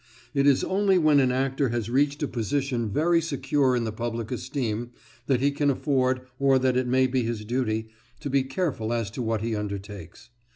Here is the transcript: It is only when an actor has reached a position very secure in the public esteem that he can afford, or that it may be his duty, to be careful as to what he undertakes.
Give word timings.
It 0.33 0.47
is 0.47 0.63
only 0.63 0.97
when 0.97 1.19
an 1.19 1.31
actor 1.31 1.69
has 1.69 1.87
reached 1.87 2.23
a 2.23 2.27
position 2.27 2.89
very 2.89 3.21
secure 3.21 3.75
in 3.75 3.83
the 3.83 3.91
public 3.91 4.31
esteem 4.31 4.89
that 5.27 5.41
he 5.41 5.51
can 5.51 5.69
afford, 5.69 6.21
or 6.39 6.57
that 6.57 6.75
it 6.75 6.87
may 6.87 7.05
be 7.05 7.21
his 7.21 7.45
duty, 7.45 7.89
to 8.21 8.27
be 8.27 8.41
careful 8.41 8.93
as 8.93 9.11
to 9.11 9.21
what 9.21 9.41
he 9.41 9.55
undertakes. 9.55 10.31